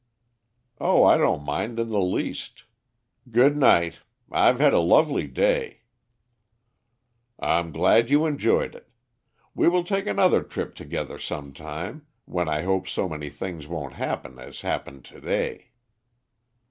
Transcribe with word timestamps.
"Oh, 0.79 1.03
I 1.03 1.15
don't 1.15 1.45
mind 1.45 1.77
in 1.79 1.89
the 1.89 2.01
least. 2.01 2.63
Good 3.29 3.55
night. 3.55 3.99
I've 4.31 4.59
had 4.59 4.73
a 4.73 4.79
lovely 4.79 5.27
day." 5.27 5.81
"I'm 7.39 7.71
glad 7.71 8.09
you 8.09 8.25
enjoyed 8.25 8.73
it. 8.73 8.89
We 9.53 9.69
will 9.69 9.83
take 9.83 10.07
another 10.07 10.41
trip 10.41 10.73
together 10.73 11.19
some 11.19 11.53
time, 11.53 12.07
when 12.25 12.49
I 12.49 12.63
hope 12.63 12.87
so 12.87 13.07
many 13.07 13.29
things 13.29 13.67
won't 13.67 13.93
happen 13.93 14.39
as 14.39 14.61
happened 14.61 15.05
to 15.05 15.21
day." 15.21 15.69